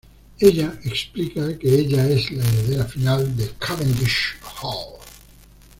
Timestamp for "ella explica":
0.39-1.55